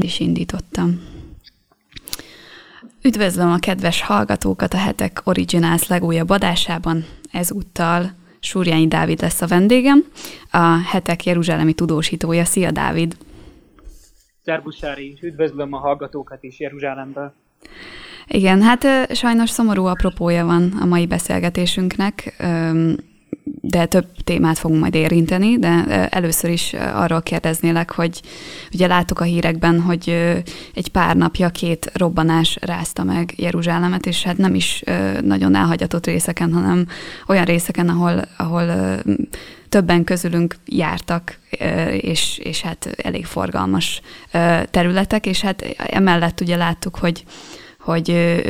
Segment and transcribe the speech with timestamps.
[0.00, 1.00] is indítottam.
[3.02, 7.04] Üdvözlöm a kedves hallgatókat a Hetek Originals legújabb adásában.
[7.32, 10.04] Ezúttal Súrjányi Dávid lesz a vendégem,
[10.50, 12.44] a Hetek Jeruzsálemi tudósítója.
[12.44, 13.16] Szia, Dávid!
[14.44, 15.18] Szerbusz, Sári!
[15.22, 17.32] Üdvözlöm a hallgatókat is Jeruzsálemből!
[18.26, 22.42] Igen, hát sajnos szomorú apropója van a mai beszélgetésünknek
[23.60, 28.20] de több témát fogunk majd érinteni, de először is arról kérdeznélek, hogy
[28.72, 30.08] ugye láttuk a hírekben, hogy
[30.74, 34.82] egy pár napja két robbanás rázta meg Jeruzsálemet, és hát nem is
[35.22, 36.86] nagyon elhagyatott részeken, hanem
[37.26, 38.96] olyan részeken, ahol, ahol
[39.68, 41.38] többen közülünk jártak,
[41.90, 44.00] és, és hát elég forgalmas
[44.70, 47.24] területek, és hát emellett ugye láttuk, hogy
[47.80, 48.40] hogy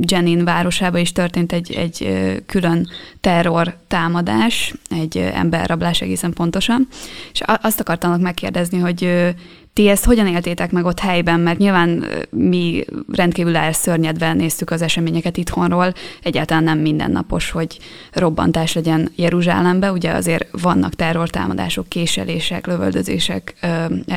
[0.00, 2.12] Jenin városába is történt egy, egy
[2.46, 2.88] külön
[3.20, 6.88] terror támadás, egy emberrablás egészen pontosan,
[7.32, 9.34] és azt akartam megkérdezni, hogy
[9.76, 15.36] ti ezt hogyan éltétek meg ott helyben, mert nyilván mi rendkívül elszörnyedve néztük az eseményeket
[15.36, 17.78] itthonról, egyáltalán nem mindennapos, hogy
[18.12, 23.54] robbantás legyen Jeruzsálembe, ugye azért vannak terrortámadások, késelések, lövöldözések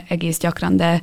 [0.08, 1.02] egész gyakran, de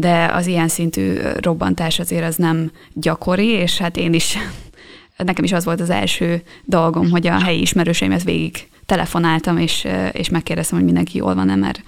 [0.00, 4.36] de az ilyen szintű robbantás azért az nem gyakori, és hát én is,
[5.16, 10.28] nekem is az volt az első dolgom, hogy a helyi ismerőseimet végig telefonáltam, és, és
[10.28, 11.82] megkérdeztem, hogy mindenki jól van-e, mert,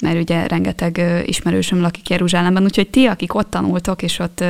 [0.00, 4.44] mert ugye rengeteg ismerősöm lakik Jeruzsálemben, úgyhogy ti, akik ott tanultok és ott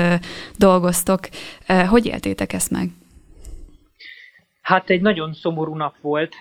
[0.57, 1.29] dolgoztok,
[1.89, 2.91] hogy éltétek ezt meg?
[4.63, 6.35] Hát egy nagyon szomorú nap volt.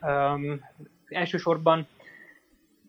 [0.00, 0.60] Um,
[1.08, 1.86] elsősorban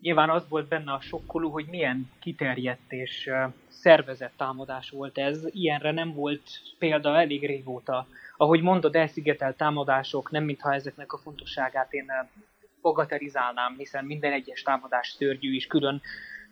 [0.02, 3.30] nyilván az volt benne a sokkoló, hogy milyen kiterjedt és
[3.67, 5.45] szervezett támadás volt ez.
[5.50, 6.42] Ilyenre nem volt
[6.80, 8.08] példa elég régóta.
[8.38, 12.12] Ahogy mondod, elszigetelt támadások, nem mintha ezeknek a fontosságát én
[12.81, 16.02] bagatelizálnám, hiszen minden egyes támadás szörnyű, és külön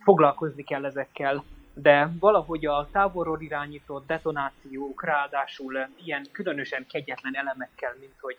[0.04, 1.44] foglalkozni kell ezekkel
[1.76, 8.38] de valahogy a távolról irányított detonációk ráadásul ilyen különösen kegyetlen elemekkel, mint hogy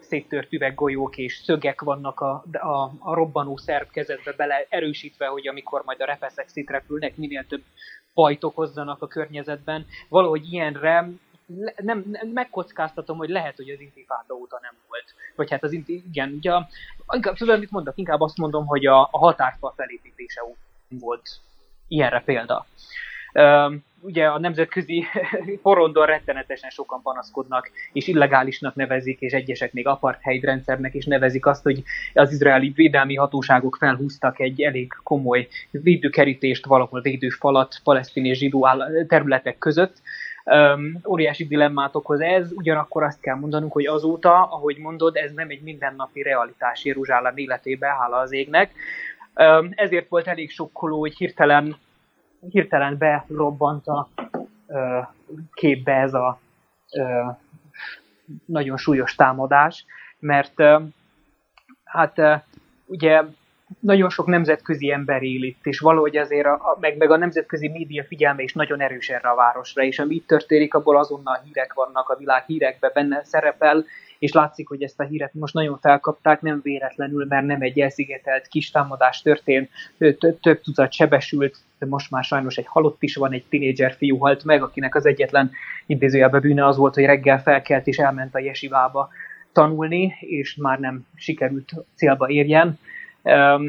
[0.00, 6.00] széttört üveggolyók és szögek vannak a, a, a robbanó szerkezetbe bele erősítve, hogy amikor majd
[6.00, 7.62] a repeszek szétrepülnek, minél több
[8.14, 9.86] bajt okozzanak a környezetben.
[10.08, 11.08] Valahogy ilyenre
[11.76, 15.14] nem, nem, megkockáztatom, hogy lehet, hogy az intifáda óta nem volt.
[15.36, 16.52] Vagy hát az inti, igen, ugye,
[17.14, 17.96] inkább tudod, mit mondok?
[17.96, 20.40] Inkább azt mondom, hogy a, a határfal felépítése
[20.88, 21.40] volt
[21.94, 22.66] ilyenre példa.
[24.00, 25.04] Ugye a nemzetközi
[25.62, 31.62] porondon rettenetesen sokan panaszkodnak, és illegálisnak nevezik, és egyesek még apartheid rendszernek is nevezik azt,
[31.62, 31.82] hogy
[32.14, 38.68] az izraeli védelmi hatóságok felhúztak egy elég komoly védőkerítést, valahol védőfalat palesztin és zsidó
[39.08, 40.00] területek között,
[40.46, 45.48] Um, óriási dilemmát okoz ez, ugyanakkor azt kell mondanunk, hogy azóta, ahogy mondod, ez nem
[45.48, 48.72] egy mindennapi realitás Jeruzsálem életében, hála az égnek.
[49.70, 51.76] Ezért volt elég sokkoló, hogy hirtelen,
[52.50, 54.08] hirtelen berobbant a
[55.52, 56.38] képbe ez a
[58.44, 59.84] nagyon súlyos támadás,
[60.18, 60.62] mert
[61.84, 62.20] hát
[62.86, 63.22] ugye
[63.80, 68.04] nagyon sok nemzetközi ember él itt, és valahogy azért, a, meg, meg a nemzetközi média
[68.04, 72.08] figyelme is nagyon erős erre a városra, és ami itt történik, abból azonnal hírek vannak,
[72.08, 73.84] a világ hírekben benne szerepel,
[74.18, 78.46] és látszik, hogy ezt a híret most nagyon felkapták, nem véletlenül, mert nem egy elszigetelt
[78.46, 79.70] kis támadás történt,
[80.40, 84.62] több tucat sebesült, most már sajnos egy halott is van, egy tinédzser fiú halt meg,
[84.62, 85.50] akinek az egyetlen
[85.86, 89.08] idézőjelbe bűne az volt, hogy reggel felkelt és elment a jesivába
[89.52, 92.78] tanulni, és már nem sikerült célba érjen.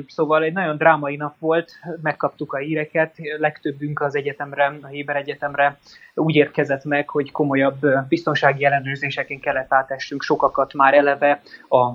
[0.08, 1.72] Szóval egy nagyon drámai nap volt,
[2.02, 5.78] megkaptuk a híreket, legtöbbünk az egyetemre, a Héber Egyetemre
[6.16, 11.94] úgy érkezett meg, hogy komolyabb biztonsági ellenőrzéseken kellett átessünk sokakat már eleve a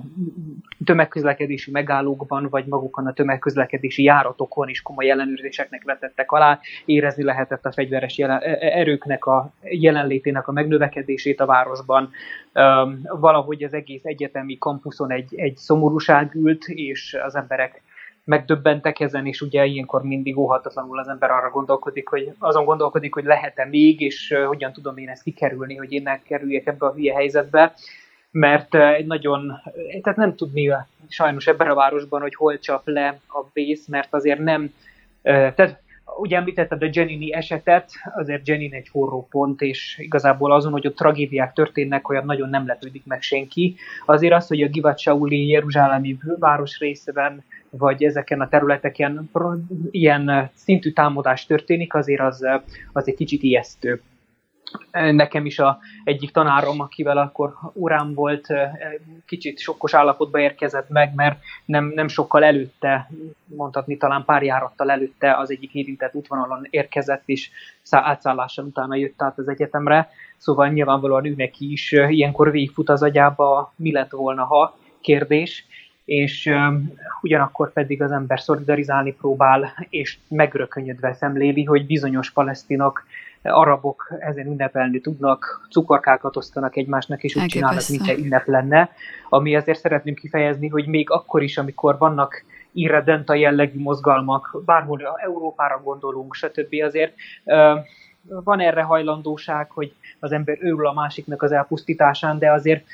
[0.85, 6.59] tömegközlekedési megállókban, vagy magukon a tömegközlekedési járatokon is komoly ellenőrzéseknek vetettek alá.
[6.85, 12.09] Érezni lehetett a fegyveres jelen, e, e, erőknek a jelenlétének a megnövekedését a városban.
[13.03, 17.81] Valahogy az egész egyetemi kampuszon egy, egy szomorúság ült, és az emberek
[18.23, 23.23] megdöbbentek ezen, és ugye ilyenkor mindig óhatatlanul az ember arra gondolkodik, hogy azon gondolkodik, hogy
[23.23, 27.13] lehet-e még, és hogyan tudom én ezt kikerülni, hogy én ne kerüljek ebbe a hülye
[27.13, 27.73] helyzetbe,
[28.31, 29.61] mert egy nagyon,
[30.01, 30.71] tehát nem tudni
[31.07, 34.73] sajnos ebben a városban, hogy hol csap le a vész, mert azért nem,
[35.21, 35.81] tehát
[36.17, 40.95] ugye említetted a Jenini esetet, azért Jenin egy forró pont, és igazából azon, hogy ott
[40.95, 43.75] tragédiák történnek, olyan nagyon nem lepődik meg senki.
[44.05, 49.29] Azért az, hogy a Givat Shauli Jeruzsálemi város részben, vagy ezeken a területeken
[49.91, 52.45] ilyen szintű támadás történik, azért az,
[52.93, 54.01] az egy kicsit ijesztő.
[54.91, 58.47] Nekem is a egyik tanárom, akivel akkor órám volt,
[59.25, 63.09] kicsit sokkos állapotba érkezett meg, mert nem, nem sokkal előtte,
[63.45, 67.49] mondhatni talán pár járattal előtte az egyik érintett útvonalon érkezett, és
[67.89, 73.73] átszállással utána jött át az egyetemre, szóval nyilvánvalóan ő neki is ilyenkor végigfut az agyába,
[73.75, 74.77] mi lett volna, ha?
[75.01, 75.65] Kérdés,
[76.11, 83.03] és um, ugyanakkor pedig az ember szolidarizálni próbál, és megrökönyödve szemléli, hogy bizonyos palesztinok
[83.43, 88.89] arabok ezen ünnepelni tudnak, cukorkákat osztanak egymásnak, és úgy csinálnak, mintha ünnep lenne,
[89.29, 95.81] ami azért szeretném kifejezni, hogy még akkor is, amikor vannak irredenta jellegű mozgalmak, bárhol Európára
[95.83, 96.75] gondolunk, stb.
[96.83, 97.13] azért
[98.23, 102.85] van erre hajlandóság, hogy az ember őrül a másiknak az elpusztításán, de azért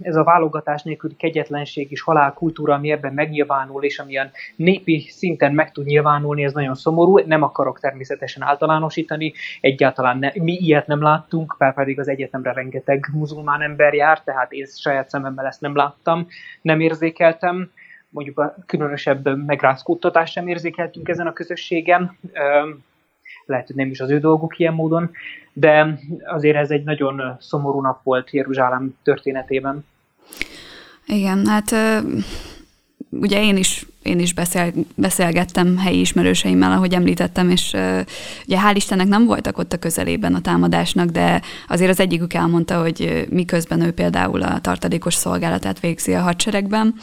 [0.00, 5.72] ez a válogatás nélküli kegyetlenség és halálkultúra, ami ebben megnyilvánul, és amilyen népi szinten meg
[5.72, 7.18] tud nyilvánulni, ez nagyon szomorú.
[7.18, 13.06] Nem akarok természetesen általánosítani, egyáltalán ne, mi ilyet nem láttunk, bár pedig az egyetemre rengeteg
[13.12, 16.26] muzulmán ember jár, tehát én saját szememmel ezt nem láttam,
[16.62, 17.70] nem érzékeltem
[18.08, 22.18] mondjuk a különösebb megrázkódtatást sem érzékeltünk ezen a közösségen
[23.46, 25.10] lehet, hogy nem is az ő dolguk ilyen módon,
[25.52, 29.84] de azért ez egy nagyon szomorú nap volt Jeruzsálem történetében.
[31.06, 31.74] Igen, hát
[33.10, 37.72] ugye én is, én is beszél, beszélgettem helyi ismerőseimmel, ahogy említettem, és
[38.46, 42.80] ugye hál' Istennek nem voltak ott a közelében a támadásnak, de azért az egyikük elmondta,
[42.80, 46.94] hogy miközben ő például a tartalékos szolgálatát végzi a hadseregben,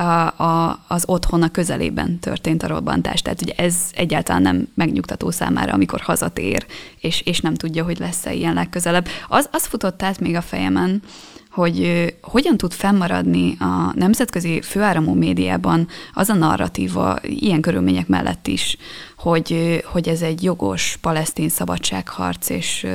[0.00, 3.22] a, a, az otthona közelében történt a robbantás.
[3.22, 6.66] Tehát ugye ez egyáltalán nem megnyugtató számára, amikor hazatér,
[7.00, 9.06] és, és nem tudja, hogy lesz-e ilyen legközelebb.
[9.28, 11.02] Az, az futott át még a fejemen,
[11.50, 18.76] hogy hogyan tud fennmaradni a nemzetközi főáramú médiában az a narratíva ilyen körülmények mellett is,
[19.16, 22.86] hogy, hogy ez egy jogos palesztin szabadságharc, és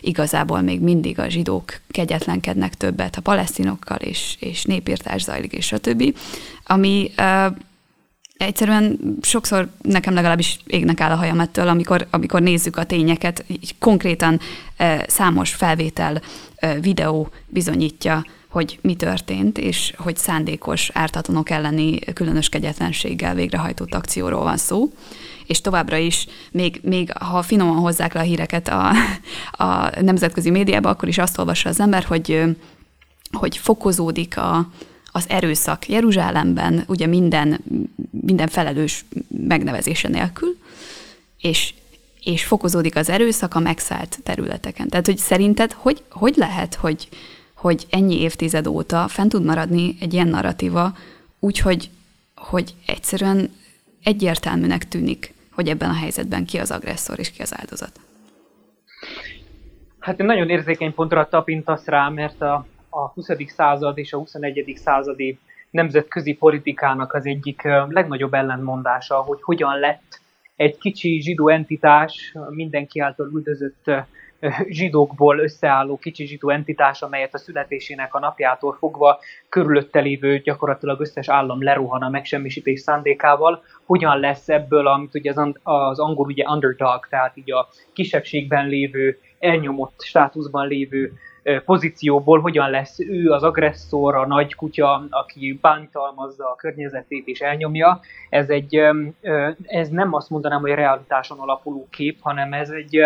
[0.00, 5.78] igazából még mindig a zsidók kegyetlenkednek többet a palesztinokkal, és, és népírtás zajlik, és a
[5.78, 6.14] többi,
[6.64, 7.10] ami
[8.36, 13.74] egyszerűen sokszor nekem legalábbis égnek áll a hajam ettől, amikor, amikor nézzük a tényeket, így
[13.78, 14.40] konkrétan
[14.76, 16.22] e, számos felvétel,
[16.80, 24.56] videó bizonyítja, hogy mi történt, és hogy szándékos ártatlanok elleni különös kegyetlenséggel végrehajtott akcióról van
[24.56, 24.92] szó.
[25.46, 28.90] És továbbra is, még, még ha finoman hozzák le a híreket a,
[29.64, 32.42] a nemzetközi médiába, akkor is azt olvassa az ember, hogy,
[33.32, 34.70] hogy fokozódik a,
[35.12, 37.60] az erőszak Jeruzsálemben, ugye minden,
[38.10, 40.56] minden felelős megnevezése nélkül,
[41.38, 41.74] és,
[42.24, 44.88] és fokozódik az erőszak a megszállt területeken.
[44.88, 47.08] Tehát, hogy szerinted hogy, hogy lehet, hogy,
[47.54, 50.92] hogy ennyi évtized óta fent tud maradni egy ilyen narratíva,
[51.38, 51.90] úgyhogy
[52.36, 53.50] hogy egyszerűen
[54.02, 58.00] egyértelműnek tűnik, hogy ebben a helyzetben ki az agresszor és ki az áldozat?
[59.98, 63.28] Hát egy nagyon érzékeny pontra tapintasz rá, mert a, a 20.
[63.46, 64.72] század és a 21.
[64.76, 65.38] századi
[65.70, 70.20] nemzetközi politikának az egyik legnagyobb ellentmondása, hogy hogyan lett
[70.56, 73.90] egy kicsi zsidó entitás, mindenki által üldözött
[74.68, 81.28] zsidókból összeálló kicsi zsidó entitás, amelyet a születésének a napjától fogva körülötte lévő gyakorlatilag összes
[81.28, 87.06] állam lerohan a megsemmisítés szándékával, hogyan lesz ebből, amit ugye az, az angol ugye underdog,
[87.08, 91.12] tehát így a kisebbségben lévő, elnyomott státuszban lévő
[91.64, 98.00] pozícióból hogyan lesz ő az agresszor, a nagy kutya, aki bántalmazza a környezetét és elnyomja.
[98.28, 98.80] Ez, egy,
[99.62, 103.00] ez nem azt mondanám, hogy realitáson alapuló kép, hanem ez egy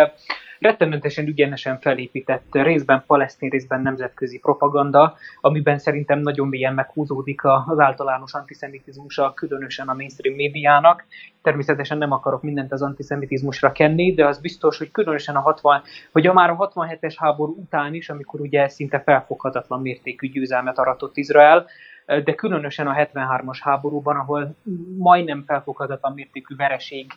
[0.58, 8.34] rettenetesen ügyenesen felépített részben palesztin, részben nemzetközi propaganda, amiben szerintem nagyon mélyen meghúzódik az általános
[8.34, 11.05] antiszemitizmusa, különösen a mainstream médiának.
[11.43, 15.82] Természetesen nem akarok mindent az antiszemitizmusra kenni, de az biztos, hogy különösen a 60,
[16.13, 21.17] hogy a már a 67-es háború után is, amikor ugye szinte felfoghatatlan mértékű győzelmet aratott
[21.17, 21.67] Izrael,
[22.06, 24.55] de különösen a 73-as háborúban, ahol
[24.98, 27.13] majdnem felfoghatatlan mértékű vereség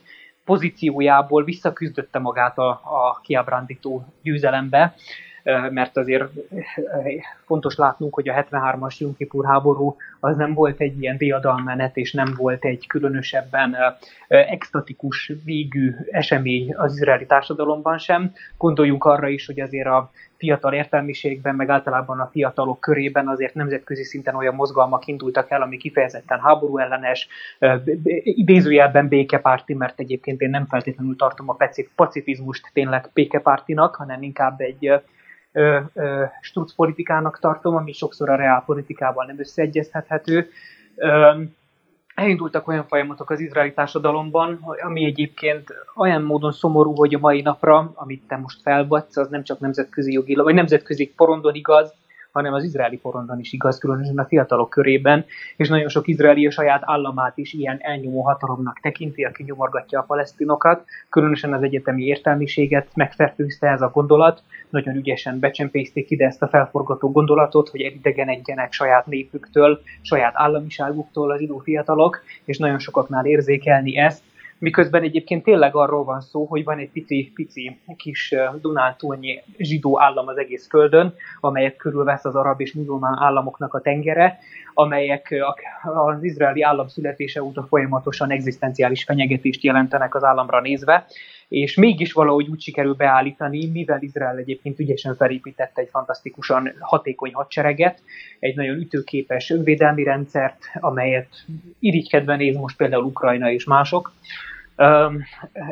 [0.50, 4.96] pozíciójából visszaküzdötte magát a, a kiábrándító győzelembe,
[5.70, 6.32] mert azért
[7.46, 12.33] fontos látnunk, hogy a 73-as Junkipur háború az nem volt egy ilyen diadalmenet, és nem
[12.38, 13.75] volt egy különösebben
[14.27, 18.31] extatikus végű esemény az izraeli társadalomban sem.
[18.57, 24.03] Gondoljunk arra is, hogy azért a fiatal értelmiségben, meg általában a fiatalok körében azért nemzetközi
[24.03, 27.27] szinten olyan mozgalmak indultak el, ami kifejezetten háború ellenes,
[28.23, 31.57] idézőjelben békepárti, mert egyébként én nem feltétlenül tartom a
[31.95, 35.01] pacifizmust tényleg békepártinak, hanem inkább egy
[36.41, 40.50] struc politikának tartom, ami sokszor a reálpolitikával nem összeegyeztethető.
[42.15, 47.91] Elindultak olyan folyamatok az izraeli társadalomban, ami egyébként olyan módon szomorú, hogy a mai napra,
[47.96, 51.94] amit te most felvatsz, az nem csak nemzetközi jogi, vagy nemzetközi porondon igaz,
[52.31, 55.25] hanem az izraeli porondon is igaz, különösen a fiatalok körében,
[55.57, 60.03] és nagyon sok izraeli a saját államát is ilyen elnyomó hatalomnak tekinti, aki nyomorgatja a
[60.03, 66.48] palesztinokat, különösen az egyetemi értelmiséget megfertőzte ez a gondolat, nagyon ügyesen becsempészték ide ezt a
[66.48, 73.98] felforgató gondolatot, hogy elidegenedjenek saját népüktől, saját államiságuktól az idő fiatalok, és nagyon sokaknál érzékelni
[73.98, 74.24] ezt,
[74.59, 80.27] miközben egyébként tényleg arról van szó, hogy van egy pici, pici kis Dunántúlnyi zsidó állam
[80.27, 84.39] az egész földön, amelyek körülvesz az arab és muzulmán államoknak a tengere,
[84.73, 85.35] amelyek
[85.83, 91.05] az izraeli állam születése óta folyamatosan egzisztenciális fenyegetést jelentenek az államra nézve,
[91.50, 98.01] és mégis valahogy úgy sikerül beállítani, mivel Izrael egyébként ügyesen felépített egy fantasztikusan hatékony hadsereget,
[98.39, 101.46] egy nagyon ütőképes önvédelmi rendszert, amelyet
[101.79, 104.12] irigykedve néz most például Ukrajna és mások.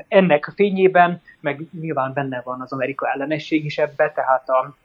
[0.07, 4.75] Ennek fényében, meg nyilván benne van az Amerika ellenesség is ebbe, tehát a,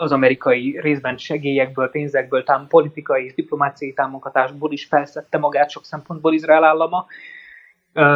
[0.00, 6.34] az amerikai részben segélyekből, pénzekből, tám, politikai és diplomáciai támogatásból is felszette magát sok szempontból
[6.34, 7.06] Izrael állama,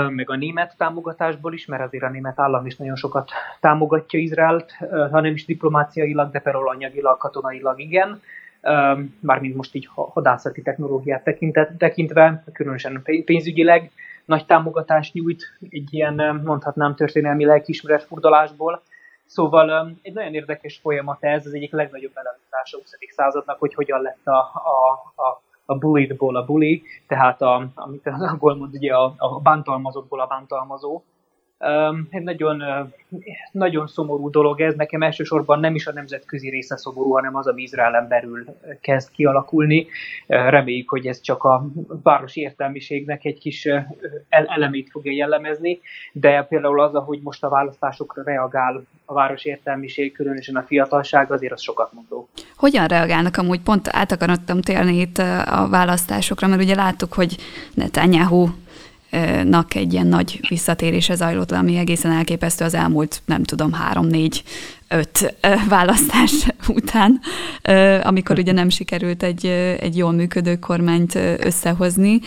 [0.09, 4.73] meg a német támogatásból is, mert azért a német állam is nagyon sokat támogatja Izraelt,
[5.11, 8.23] hanem is diplomáciailag, de például anyagilag, katonailag igen,
[9.21, 11.31] mármint most így hadászati technológiát
[11.79, 13.91] tekintve, különösen pénzügyileg
[14.25, 18.83] nagy támogatást nyújt egy ilyen, mondhatnám, történelmi lelkiismeretfurdalásból.
[19.27, 22.91] Szóval egy nagyon érdekes folyamat ez, az egyik legnagyobb elemzás a 20.
[23.15, 28.23] századnak, hogy hogyan lett a, a, a a bullyedból a bully, tehát a, amit az
[28.23, 31.03] angol mond, ugye a, a bántalmazottból a bántalmazó.
[32.11, 33.21] Egy nagyon, uh,
[33.53, 37.63] nagyon szomorú dolog ez, nekem elsősorban nem is a nemzetközi része szomorú, hanem az, ami
[37.63, 38.45] Izraelen belül
[38.81, 39.87] kezd kialakulni.
[40.27, 41.67] Reméljük, hogy ez csak a
[42.03, 43.69] városi értelmiségnek egy kis
[44.29, 45.81] elemét fogja jellemezni,
[46.13, 51.53] de például az, ahogy most a választásokra reagál a városi értelmiség, különösen a fiatalság, azért
[51.53, 52.29] az sokat mondó.
[52.57, 53.61] Hogyan reagálnak amúgy?
[53.61, 57.37] Pont át akarodtam térni itt a választásokra, mert ugye láttuk, hogy
[57.75, 58.49] Netanyahu
[59.45, 62.65] nak egy ilyen nagy visszatérése zajlott le, ami egészen elképesztő.
[62.65, 64.43] Az elmúlt, nem tudom, három-négy
[64.95, 65.35] öt
[65.69, 66.33] választás
[66.69, 67.21] után,
[68.03, 69.47] amikor ugye nem sikerült egy,
[69.81, 72.21] egy jól működő kormányt összehozni,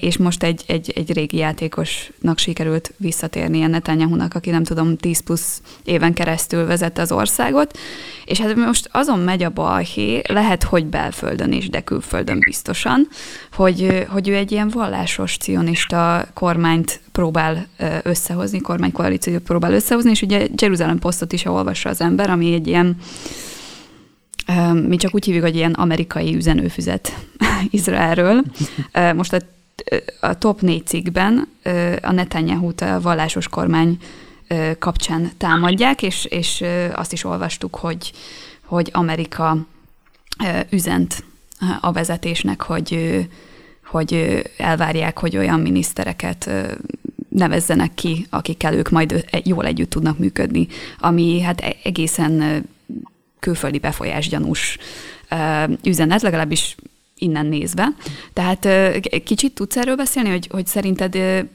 [0.00, 5.62] és most egy, egy, egy régi játékosnak sikerült visszatérni Netanyahu-nak, aki nem tudom, 10 plusz
[5.84, 7.78] éven keresztül vezette az országot,
[8.24, 13.08] és hát most azon megy a balhé, lehet, hogy belföldön is, de külföldön biztosan,
[13.52, 17.66] hogy, hogy ő egy ilyen vallásos cionista kormányt próbál
[18.02, 22.96] összehozni, kormánykoalíciót próbál összehozni, és ugye Jeruzsálem posztot is olvassa az ember, ami egy ilyen,
[24.86, 27.26] mi csak úgy hívjuk, hogy ilyen amerikai üzenőfüzet
[27.70, 28.42] Izraelről.
[29.14, 29.38] Most a,
[30.20, 31.48] a top négy cikkben
[32.02, 33.98] a Netanyahu-t a vallásos kormány
[34.78, 36.64] kapcsán támadják, és, és
[36.94, 38.12] azt is olvastuk, hogy,
[38.64, 39.56] hogy Amerika
[40.70, 41.24] üzent
[41.80, 43.18] a vezetésnek, hogy,
[43.84, 46.50] hogy elvárják, hogy olyan minisztereket
[47.38, 50.66] nevezzenek ki, akikkel ők majd jól együtt tudnak működni,
[50.98, 52.64] ami hát e-, egészen
[53.40, 54.78] külföldi befolyásgyanús
[55.84, 56.76] üzenet, legalábbis
[57.18, 57.88] innen nézve.
[58.32, 58.68] Tehát
[59.24, 61.10] kicsit tudsz erről beszélni, hogy, hogy szerinted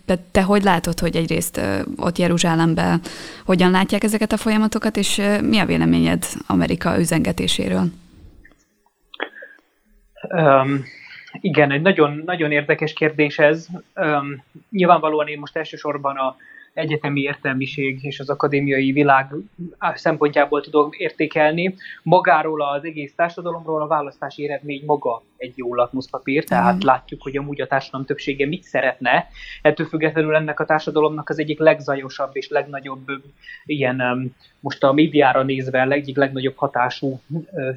[0.06, 1.62] te, te hogy látod, hogy egyrészt
[1.96, 3.02] ott Jeruzsálemben
[3.46, 7.86] hogyan látják ezeket a folyamatokat, és mi a véleményed Amerika üzengetéséről?
[10.30, 10.84] Um,
[11.42, 13.68] igen, egy nagyon, nagyon érdekes kérdés ez.
[13.96, 16.36] Um, nyilvánvalóan én most elsősorban a
[16.74, 19.36] egyetemi értelmiség és az akadémiai világ
[19.94, 21.76] szempontjából tudok értékelni.
[22.04, 26.88] Magáról az egész társadalomról a választási eredmény maga egy jó lakmuszpapír, tehát mm.
[26.88, 29.28] látjuk, hogy amúgy a társadalom többsége mit szeretne.
[29.62, 33.06] Ettől függetlenül ennek a társadalomnak az egyik legzajosabb és legnagyobb
[33.66, 37.22] ilyen most a médiára nézve egyik legnagyobb hatású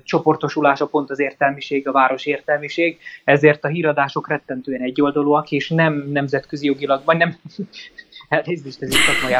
[0.04, 6.66] csoportosulása pont az értelmiség, a város értelmiség, ezért a híradások rettentően egyoldalúak, és nem nemzetközi
[6.66, 7.36] jogilag, vagy nem
[8.28, 9.34] elnézést, ez is szakmai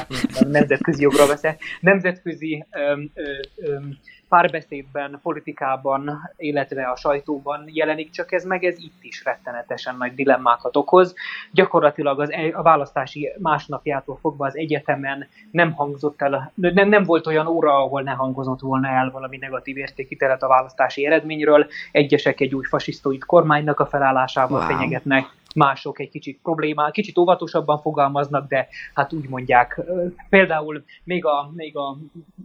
[0.53, 3.11] nemzetközi jogra veszek, nemzetközi öm,
[3.55, 10.15] öm, párbeszédben, politikában, illetve a sajtóban jelenik csak ez meg, ez itt is rettenetesen nagy
[10.15, 11.15] dilemmákat okoz.
[11.53, 17.47] Gyakorlatilag az, a választási másnapjától fogva az egyetemen nem hangzott el, nem, nem volt olyan
[17.47, 21.67] óra, ahol ne hangozott volna el valami negatív értékítélet a választási eredményről.
[21.93, 24.69] Egyesek egy új fasisztoid kormánynak a felállásával wow.
[24.69, 25.25] fenyegetnek,
[25.57, 29.81] mások egy kicsit problémál, kicsit óvatosabban fogalmaznak, de hát úgy mondják,
[30.29, 31.99] például még a, még a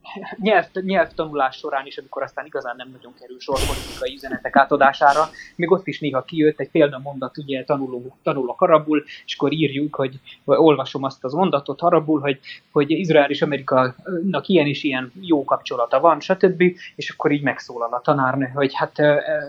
[0.47, 5.71] nyelv, nyelvtanulás során is, amikor aztán igazán nem nagyon kerül sor politikai üzenetek átadására, még
[5.71, 10.57] ott is néha kijött egy példamondat, ugye tanuló, tanulok arabul, és akkor írjuk, hogy vagy
[10.57, 12.39] olvasom azt az mondatot arabul, hogy,
[12.71, 16.63] hogy Izrael és Amerikának ilyen és ilyen jó kapcsolata van, stb.
[16.95, 18.97] És akkor így megszólal a tanárnő, hogy hát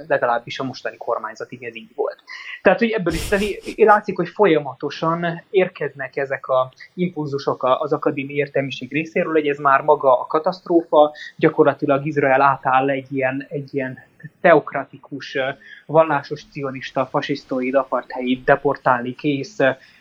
[0.06, 2.22] legalábbis a mostani kormányzatig ez így volt.
[2.62, 3.28] Tehát, hogy ebből is
[3.76, 10.20] látszik, hogy folyamatosan érkeznek ezek a impulzusok az akadémiai értelmiség részéről, hogy ez már maga
[10.20, 13.98] a katasztrófa, gyakorlatilag Izrael átáll egy ilyen, egy ilyen
[14.40, 15.38] teokratikus,
[15.86, 19.58] vallásos cionista, fasisztoid, apartheid, deportálni kész,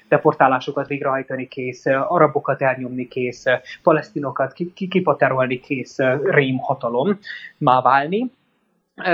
[0.07, 3.43] deportálásokat végrehajtani kész, arabokat elnyomni kész,
[3.83, 4.53] palesztinokat
[4.89, 7.19] kipaterolni kész rém hatalom
[7.57, 8.31] má válni.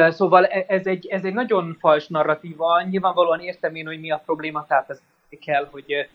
[0.10, 4.22] Szóval e, ez egy, ez egy nagyon fals narratíva, nyilvánvalóan értem én, hogy mi a
[4.26, 5.02] probléma, tehát ez
[5.46, 6.08] kell, hogy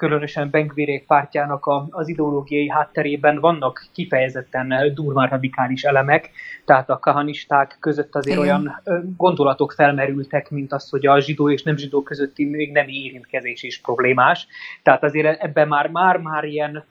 [0.00, 6.30] különösen Benkvirék pártjának a, az ideológiai hátterében vannak kifejezetten durván radikális elemek,
[6.64, 8.48] tehát a kahanisták között azért Igen.
[8.48, 8.82] olyan
[9.16, 13.80] gondolatok felmerültek, mint az, hogy a zsidó és nem zsidó közötti még nem érintkezés is
[13.80, 14.46] problémás.
[14.82, 16.84] Tehát azért ebben már, már, már ilyen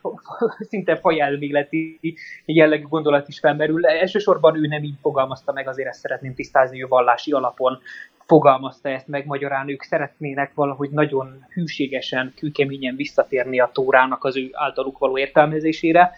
[0.70, 2.00] szinte fajelméleti
[2.46, 3.86] jellegű gondolat is felmerül.
[3.86, 7.80] Elsősorban ő nem így fogalmazta meg, azért ezt szeretném tisztázni, hogy vallási alapon
[8.30, 14.50] fogalmazta ezt meg magyarán, ők szeretnének valahogy nagyon hűségesen, kőkeményen visszatérni a Tórának az ő
[14.52, 16.12] általuk való értelmezésére,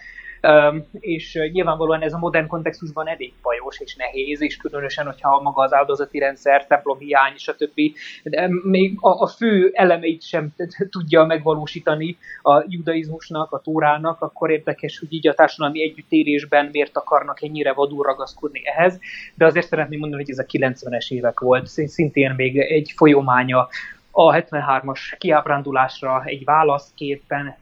[1.00, 5.72] és nyilvánvalóan ez a modern kontextusban elég bajos és nehéz, és különösen, hogyha maga az
[5.72, 7.80] áldozati rendszer, templom hiány, stb.
[8.22, 10.54] De még a, a fő elemeit sem
[10.90, 17.42] tudja megvalósítani a judaizmusnak, a tórának, akkor érdekes, hogy így a társadalmi együttérésben miért akarnak
[17.42, 18.98] ennyire vadul ragaszkodni ehhez,
[19.34, 23.68] de azért szeretném mondani, hogy ez a 90-es évek volt, szintén még egy folyománya
[24.14, 27.56] a 73-as kiábrándulásra egy válaszképpen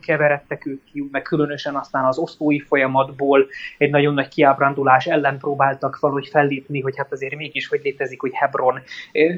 [0.00, 3.46] keveredtek ők ki, meg különösen aztán az osztói folyamatból
[3.78, 8.30] egy nagyon nagy kiábrándulás ellen próbáltak valahogy fellépni, hogy hát azért mégis hogy létezik, hogy
[8.34, 8.80] Hebron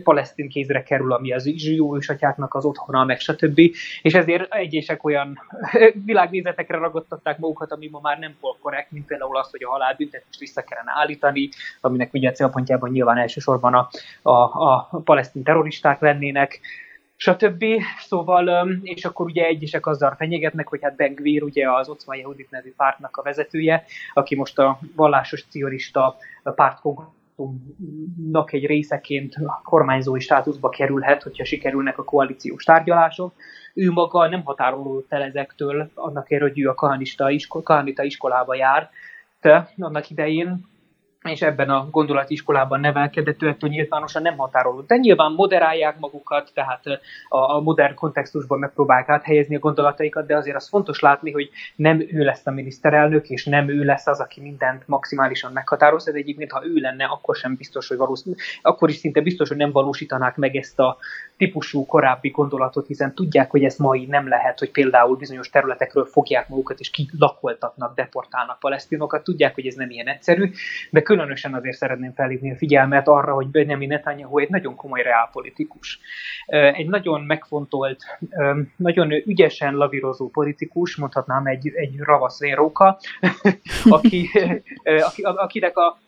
[0.02, 3.58] palesztin kézre kerül, ami az zsidó atyáknak az otthona, meg stb.
[4.02, 5.38] És ezért egyesek olyan
[6.04, 10.62] világnézetekre ragadtatták magukat, ami ma már nem korrekt, mint például az, hogy a halálbüntetést vissza
[10.62, 11.48] kellene állítani,
[11.80, 13.88] aminek ugye célpontjában nyilván elsősorban a,
[14.22, 14.32] a,
[14.72, 16.53] a palesztin terroristák lennének,
[17.16, 17.64] stb.
[17.98, 22.50] Szóval, és akkor ugye egyesek azzal fenyegetnek, hogy hát Ben Gvir, ugye az Ocma Yehudit
[22.50, 23.84] nevű pártnak a vezetője,
[24.14, 26.16] aki most a vallásos cionista
[26.54, 26.80] párt
[28.52, 33.34] egy részeként kormányzói státuszba kerülhet, hogyha sikerülnek a koalíciós tárgyalások.
[33.74, 37.62] Ő maga nem határolódott el ezektől, annak ér, hogy ő a kahanista, isko,
[38.02, 38.90] iskolába jár,
[39.40, 40.72] de annak idején,
[41.30, 44.88] és ebben a gondolatiskolában nevelkedett, ő ettől nyilvánosan nem határolódott.
[44.88, 46.82] De nyilván moderálják magukat, tehát
[47.28, 52.24] a modern kontextusban megpróbálják áthelyezni a gondolataikat, de azért az fontos látni, hogy nem ő
[52.24, 56.66] lesz a miniszterelnök, és nem ő lesz az, aki mindent maximálisan meghatároz, de egyébként ha
[56.66, 60.56] ő lenne, akkor sem biztos, hogy valószínű, akkor is szinte biztos, hogy nem valósítanák meg
[60.56, 60.96] ezt a
[61.44, 66.48] típusú korábbi gondolatot, hiszen tudják, hogy ez mai nem lehet, hogy például bizonyos területekről fogják
[66.48, 70.50] magukat és kilakoltatnak, deportálnak palesztinokat, tudják, hogy ez nem ilyen egyszerű,
[70.90, 75.98] de különösen azért szeretném felhívni a figyelmet arra, hogy Benjamin Netanyahu egy nagyon komoly reálpolitikus.
[76.46, 78.02] Egy nagyon megfontolt,
[78.76, 82.98] nagyon ügyesen lavírozó politikus, mondhatnám egy, egy ravasz véróka,
[83.96, 84.30] aki,
[84.84, 85.98] aki, akinek a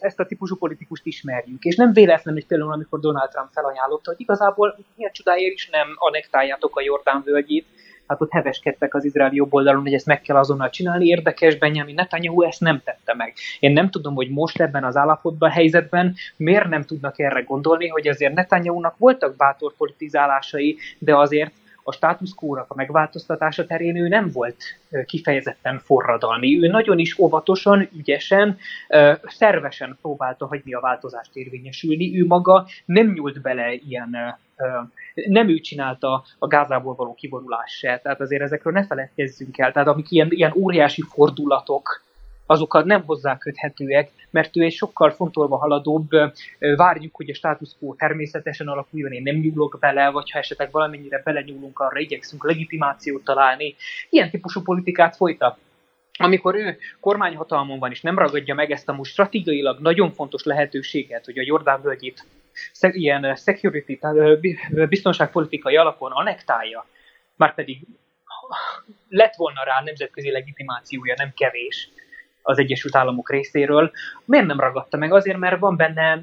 [0.00, 1.62] ezt a típusú politikust ismerjük.
[1.62, 5.88] És nem véletlen, hogy például amikor Donald Trump felajánlotta, hogy igazából milyen csodáért is nem
[5.94, 7.66] anektáljátok a Jordán völgyét,
[8.06, 11.06] hát ott heveskedtek az izraeli jobb oldalon, hogy ezt meg kell azonnal csinálni.
[11.06, 13.34] Érdekes, Benjamin Netanyahu ezt nem tette meg.
[13.60, 18.08] Én nem tudom, hogy most ebben az állapotban, helyzetben miért nem tudnak erre gondolni, hogy
[18.08, 21.52] azért Netanyahu-nak voltak bátor politizálásai, de azért
[21.84, 24.56] a quo a megváltoztatása terén ő nem volt
[25.06, 26.62] kifejezetten forradalmi.
[26.62, 28.58] Ő nagyon is óvatosan, ügyesen,
[29.24, 32.20] szervesen próbálta hagyni a változást érvényesülni.
[32.20, 34.38] Ő maga nem nyúlt bele ilyen
[35.14, 39.72] nem ő csinálta a Gázából való kivonulás se, tehát azért ezekről ne feledkezzünk el.
[39.72, 42.02] Tehát amik ilyen, ilyen óriási fordulatok,
[42.46, 46.08] azokat nem hozzá köthetőek, mert ő egy sokkal fontolva haladóbb,
[46.58, 51.20] várjuk, hogy a status quo természetesen alakuljon, én nem nyúlok bele, vagy ha esetleg valamennyire
[51.24, 53.74] belenyúlunk, arra igyekszünk legitimációt találni.
[54.10, 55.58] Ilyen típusú politikát folytat
[56.18, 61.24] amikor ő kormányhatalmon van, és nem ragadja meg ezt a most stratégiailag nagyon fontos lehetőséget,
[61.24, 62.24] hogy a Jordán völgyét
[62.80, 63.98] ilyen security,
[64.88, 66.86] biztonságpolitikai alapon anektálja,
[67.36, 67.78] már pedig
[69.08, 71.88] lett volna rá nemzetközi legitimációja, nem kevés,
[72.42, 73.90] az Egyesült Államok részéről.
[74.24, 75.12] Miért nem ragadta meg?
[75.12, 76.22] Azért, mert van benne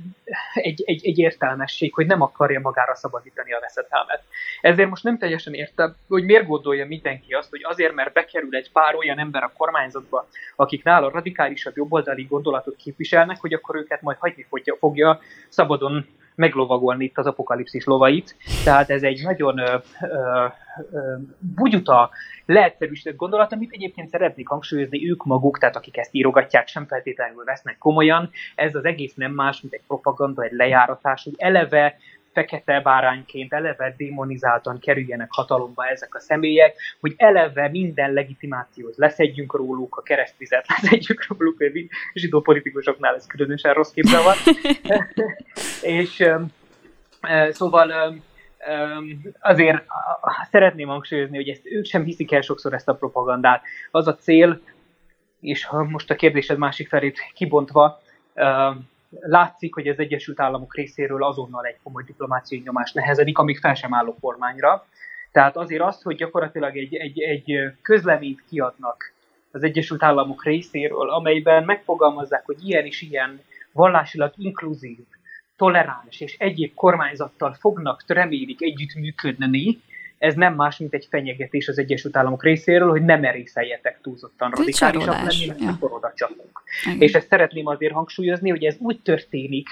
[0.54, 4.24] egy, egy, egy értelmesség, hogy nem akarja magára szabadítani a veszedelmet.
[4.62, 8.72] Ezért most nem teljesen értem, hogy miért gondolja mindenki azt, hogy azért, mert bekerül egy
[8.72, 14.18] pár olyan ember a kormányzatba, akik nála radikálisabb jobboldali gondolatot képviselnek, hogy akkor őket majd
[14.18, 16.06] hagyni fogja, fogja szabadon
[16.40, 18.36] meglovagolni itt az apokalipszis lovait.
[18.64, 20.46] Tehát ez egy nagyon ö, ö,
[20.92, 21.16] ö,
[21.56, 22.10] bugyuta,
[22.46, 27.78] leegyszerűsített gondolat, amit egyébként szeretnék hangsúlyozni ők maguk, tehát akik ezt írogatják, sem feltétlenül vesznek
[27.78, 28.30] komolyan.
[28.56, 31.98] Ez az egész nem más, mint egy propaganda, egy lejáratás, hogy eleve
[32.40, 39.96] fekete bárányként eleve démonizáltan kerüljenek hatalomba ezek a személyek, hogy eleve minden legitimációt leszedjünk róluk,
[39.98, 41.62] a keresztvizet leszedjük róluk,
[42.14, 44.36] a zsidó politikusoknál ez különösen rossz képzel van.
[46.00, 46.28] és
[47.50, 48.20] szóval
[49.40, 49.84] azért
[50.52, 53.62] szeretném hangsúlyozni, hogy ezt ők sem hiszik el sokszor ezt a propagandát.
[53.92, 54.62] Az a cél,
[55.40, 58.02] és most a kérdésed másik felét kibontva,
[59.10, 63.94] látszik, hogy az Egyesült Államok részéről azonnal egy komoly diplomáciai nyomás nehezedik, amíg fel sem
[63.94, 64.86] álló kormányra.
[65.32, 69.14] Tehát azért azt, hogy gyakorlatilag egy, egy, egy közleményt kiadnak
[69.52, 73.42] az Egyesült Államok részéről, amelyben megfogalmazzák, hogy ilyen és ilyen
[73.72, 74.98] vallásilag inkluzív,
[75.56, 79.82] toleráns és egyéb kormányzattal fognak, remélik együttműködni,
[80.20, 85.14] ez nem más, mint egy fenyegetés az Egyesült Államok részéről, hogy nem merészeljetek túlzottan radikálisak
[85.14, 85.70] lenni, mert ja.
[85.70, 86.62] akkor oda csapunk.
[87.00, 89.68] És ezt szeretném azért hangsúlyozni, hogy ez úgy történik,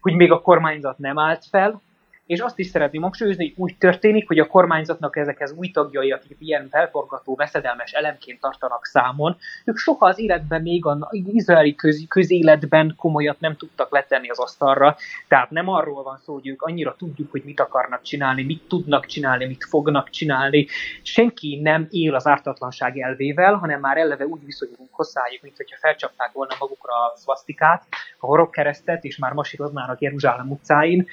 [0.00, 1.82] hogy még a kormányzat nem állt fel,
[2.26, 6.36] és azt is szeretném hangsúlyozni, hogy úgy történik, hogy a kormányzatnak ezekhez új tagjai, akik
[6.40, 12.94] ilyen felforgató, veszedelmes elemként tartanak számon, ők soha az életben még az izraeli köz, közéletben
[12.96, 14.96] komolyat nem tudtak letenni az asztalra.
[15.28, 19.06] Tehát nem arról van szó, hogy ők annyira tudjuk, hogy mit akarnak csinálni, mit tudnak
[19.06, 20.66] csinálni, mit fognak csinálni.
[21.02, 26.32] Senki nem él az ártatlanság elvével, hanem már eleve úgy viszonyulunk hozzájuk, mint hogyha felcsapták
[26.32, 27.84] volna magukra a szvasztikát,
[28.18, 31.06] a horogkeresztet, és már masíroznának Jeruzsálem utcáin,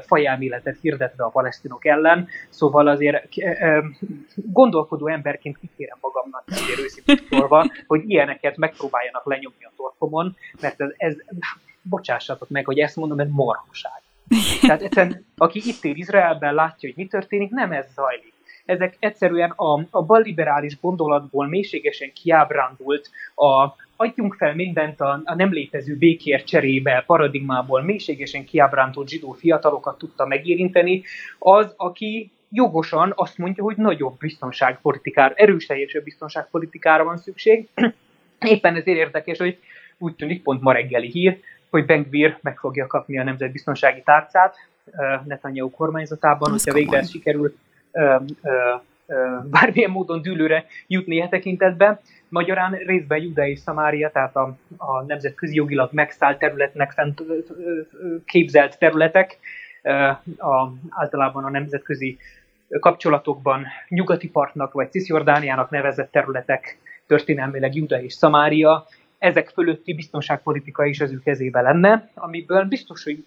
[0.00, 3.28] fajelméletet hirdetve a palesztinok ellen, szóval azért
[4.34, 10.90] gondolkodó emberként kikérem magamnak azért őszintén szólva, hogy ilyeneket megpróbáljanak lenyomni a torkomon, mert ez,
[10.96, 11.14] ez
[11.82, 14.02] bocsássatok meg, hogy ezt mondom, ez morhaság.
[14.60, 18.31] Tehát egyszerűen, aki itt él Izraelben, látja, hogy mi történik, nem ez zajlik.
[18.64, 25.52] Ezek egyszerűen a, a balliberális gondolatból mélységesen kiábrándult, a, adjunk fel mindent a, a nem
[25.52, 31.02] létező békér cserébe paradigmából mélységesen kiábrántott zsidó fiatalokat tudta megérinteni,
[31.38, 37.68] az, aki jogosan azt mondja, hogy nagyobb biztonságpolitikára, erősteljesebb biztonságpolitikára van szükség.
[38.38, 39.58] Éppen ezért érdekes, hogy
[39.98, 42.06] úgy tűnik pont ma reggeli hír, hogy Ben
[42.40, 44.56] meg fogja kapni a nemzetbiztonsági tárcát
[45.24, 47.54] Netanyahu kormányzatában, hogyha végre ez sikerül
[49.50, 52.00] bármilyen módon dűlőre jutni e tekintetben.
[52.28, 57.22] Magyarán részben Juda és Szamária, tehát a, a nemzetközi jogilag megszállt területnek fent
[58.24, 59.38] képzelt területek,
[60.38, 62.18] a, általában a nemzetközi
[62.80, 68.86] kapcsolatokban nyugati partnak vagy Cisjordániának nevezett területek, történelmileg Juda és Szamária,
[69.22, 73.24] ezek fölötti biztonságpolitika is az ő kezébe lenne, amiből biztos, hogy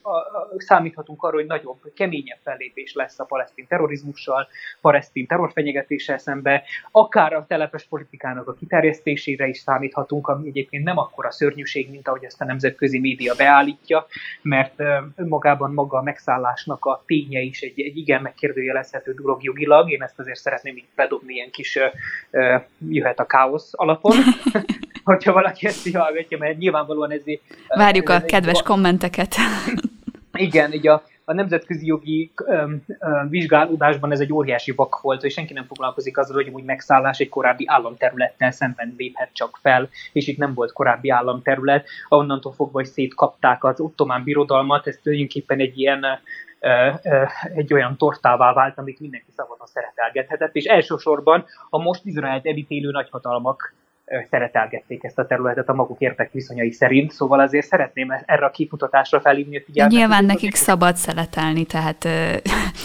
[0.57, 4.47] számíthatunk arra, hogy nagyobb, keményebb fellépés lesz a palesztin terrorizmussal,
[4.81, 11.31] palesztin terrorfenyegetéssel szembe, akár a telepes politikának a kiterjesztésére is számíthatunk, ami egyébként nem akkora
[11.31, 14.07] szörnyűség, mint ahogy ezt a nemzetközi média beállítja,
[14.41, 14.79] mert
[15.15, 19.91] önmagában maga a megszállásnak a ténye is egy, egy igen megkérdőjelezhető dolog jogilag.
[19.91, 21.79] Én ezt azért szeretném így bedobni ilyen kis
[22.89, 24.15] jöhet a káosz alapon,
[25.05, 27.21] hogyha valaki ezt így hallgatja, mert nyilvánvalóan ez...
[27.67, 29.35] Várjuk ez, a kedves egy, kommenteket.
[30.33, 35.31] Igen, így a, a nemzetközi jogi um, um, vizsgálódásban ez egy óriási vak volt, hogy
[35.31, 40.27] senki nem foglalkozik azzal, hogy úgy megszállás egy korábbi államterülettel szemben léphet csak fel, és
[40.27, 45.79] itt nem volt korábbi államterület, onnantól fogva, hogy szétkapták az ottomán birodalmat, ez tulajdonképpen egy
[45.79, 46.05] ilyen
[47.55, 53.73] egy olyan tortává vált, amit mindenki szabadon szeretelgethetett, és elsősorban a most Izraelt elítélő nagyhatalmak
[54.29, 59.19] szeretelgették ezt a területet a maguk értek viszonyai szerint, szóval azért szeretném erre a kifutatásra
[59.19, 59.97] felhívni a figyelmet.
[59.97, 62.03] Nyilván nekik szabad szeletelni, tehát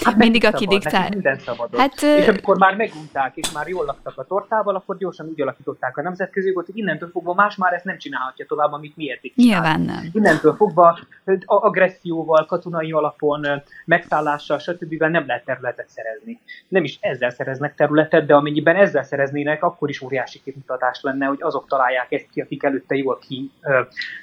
[0.05, 1.09] hát mindig aki diktál.
[1.09, 1.77] Minden szabad.
[1.77, 5.97] Hát, és amikor már megunták, és már jól laktak a tortával, akkor gyorsan úgy alakították
[5.97, 9.33] a nemzetközi jogot, hogy innentől fogva más már ezt nem csinálhatja tovább, amit mi eddig
[9.35, 10.11] Nyilván nem.
[10.13, 10.99] Innentől fogva
[11.45, 13.47] agresszióval, katonai alapon,
[13.85, 15.03] megszállással, stb.
[15.03, 16.41] nem lehet területet szerezni.
[16.69, 21.43] Nem is ezzel szereznek területet, de amennyiben ezzel szereznének, akkor is óriási kimutatás lenne, hogy
[21.43, 23.51] azok találják ezt ki, akik előtte jól ki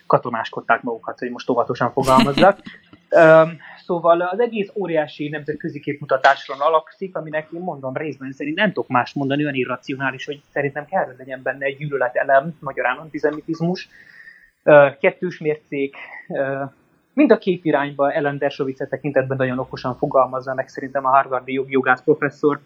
[0.07, 2.59] katonáskodták magukat, hogy most óvatosan fogalmazzak.
[3.77, 9.13] Szóval az egész óriási nemzetközi képmutatásról alapszik, aminek én mondom részben szerint nem tudok más
[9.13, 13.89] mondani, olyan irracionális, hogy szerintem kell, hogy legyen benne egy gyűlöletelem, magyarán antizemitizmus,
[14.99, 15.95] kettős mércék,
[17.13, 22.01] mind a két irányba Ellen Dershowitz tekintetben nagyon okosan fogalmazza meg szerintem a Harvardi jogász
[22.03, 22.59] professzor,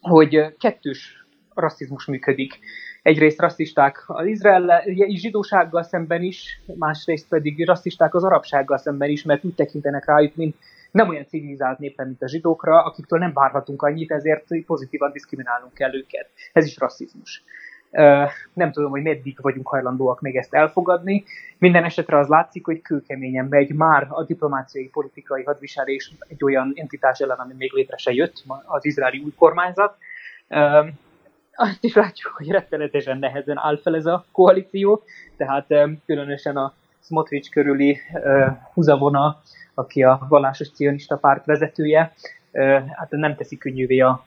[0.00, 2.58] hogy kettős rasszizmus működik.
[3.04, 9.44] Egyrészt rasszisták az Izrael zsidósággal szemben is, másrészt pedig rasszisták az arabsággal szemben is, mert
[9.44, 10.56] úgy tekintenek rájuk, mint
[10.90, 15.94] nem olyan civilizált népen, mint a zsidókra, akiktől nem várhatunk annyit, ezért pozitívan diszkriminálnunk kell
[15.94, 16.28] őket.
[16.52, 17.44] Ez is rasszizmus.
[18.52, 21.24] Nem tudom, hogy meddig vagyunk hajlandóak még ezt elfogadni.
[21.58, 27.18] Minden esetre az látszik, hogy kőkeményen megy már a diplomáciai politikai hadviselés egy olyan entitás
[27.18, 29.96] ellen, ami még létre se jött, az izraeli új kormányzat.
[31.56, 35.02] Azt is látjuk, hogy rettenetesen nehezen áll fel ez a koalíció,
[35.36, 35.66] tehát
[36.06, 38.00] különösen a Smotrich körüli
[38.72, 39.40] húzavona,
[39.74, 42.12] aki a vallásos cionista párt vezetője,
[42.92, 44.24] hát nem teszi könnyűvé a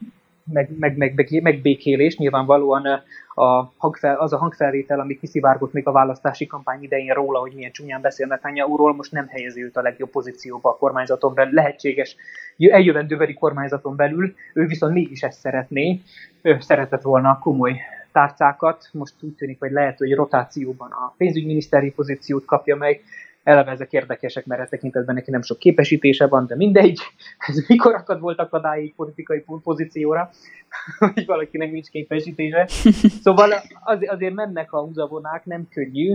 [0.54, 2.18] meg, meg, meg, meg, megbékélés.
[2.18, 2.86] Nyilvánvalóan
[3.34, 7.72] a hangfel, az a hangfelvétel, ami kiszivárgott még a választási kampány idején róla, hogy milyen
[7.72, 12.16] csúnyán beszél Netanyahu-ról, most nem helyezi őt a legjobb pozícióba a kormányzaton belül, lehetséges
[12.58, 16.02] eljövendőveri kormányzaton belül, ő viszont mégis ezt szeretné,
[16.42, 17.80] ő szeretett volna komoly
[18.12, 23.02] tárcákat, most úgy tűnik, hogy lehet, hogy rotációban a pénzügyminiszteri pozíciót kapja meg,
[23.48, 27.00] eleve ezek érdekesek, mert ez tekintetben neki nem sok képesítése van, de mindegy,
[27.48, 30.30] ez mikor akad volt akadályig politikai pozícióra,
[31.14, 32.68] hogy valakinek nincs képesítése.
[33.24, 33.52] Szóval
[33.84, 36.14] az, azért mennek a húzavonák, nem könnyű,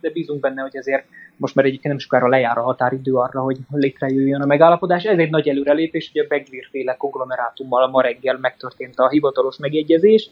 [0.00, 1.04] de bízunk benne, hogy azért
[1.36, 5.04] most már egyébként nem sokára lejár a határidő arra, hogy létrejöjjön a megállapodás.
[5.04, 10.30] Ez egy nagy előrelépés, hogy a Begvír féle konglomerátummal ma reggel megtörtént a hivatalos megegyezés.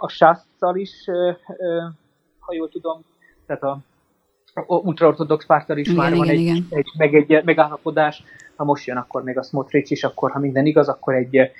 [0.00, 1.04] A sászcal is,
[2.38, 3.00] ha jól tudom,
[3.46, 3.78] tehát a
[4.66, 6.66] ultraortodox párttal is igen, már igen, van egy, igen.
[6.70, 8.22] egy, meg egy megállapodás,
[8.56, 11.50] ha most jön, akkor még a Smotrich is, akkor ha minden igaz, akkor egy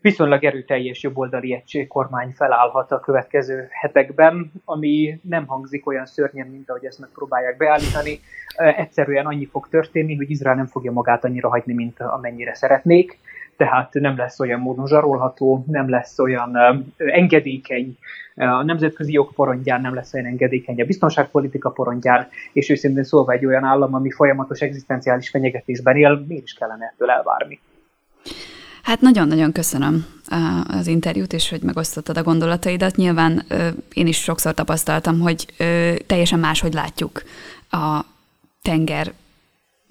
[0.00, 6.70] viszonylag erőteljes jobboldali egység kormány felállhat a következő hetekben, ami nem hangzik olyan szörnyen, mint
[6.70, 8.20] ahogy ezt megpróbálják beállítani.
[8.56, 13.18] Egyszerűen annyi fog történni, hogy Izrael nem fogja magát annyira hagyni, mint amennyire szeretnék
[13.56, 16.58] tehát nem lesz olyan módon zsarolható, nem lesz olyan
[16.96, 17.98] engedékeny,
[18.34, 23.46] a nemzetközi jog porondján nem lesz olyan engedékeny, a biztonságpolitika porondján, és őszintén szólva egy
[23.46, 27.60] olyan állam, ami folyamatos egzisztenciális fenyegetésben él, miért is kellene ettől elvárni?
[28.82, 30.06] Hát nagyon-nagyon köszönöm
[30.68, 32.96] az interjút, és hogy megosztottad a gondolataidat.
[32.96, 33.42] Nyilván
[33.92, 35.46] én is sokszor tapasztaltam, hogy
[36.06, 37.22] teljesen máshogy látjuk
[37.70, 38.00] a
[38.62, 39.12] tenger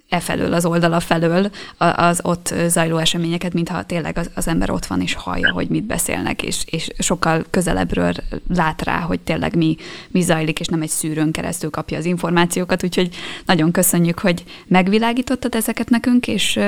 [0.09, 5.01] e felől, az oldala felől az ott zajló eseményeket, mintha tényleg az, ember ott van
[5.01, 8.13] és hallja, hogy mit beszélnek, és, és sokkal közelebbről
[8.55, 9.75] lát rá, hogy tényleg mi,
[10.07, 13.15] mi zajlik, és nem egy szűrőn keresztül kapja az információkat, úgyhogy
[13.45, 16.59] nagyon köszönjük, hogy megvilágítottad ezeket nekünk, és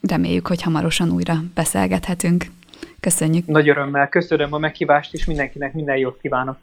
[0.00, 2.44] reméljük, hogy hamarosan újra beszélgethetünk.
[3.00, 3.46] Köszönjük.
[3.46, 6.56] Nagy örömmel köszönöm a meghívást, és mindenkinek minden jót kívánok.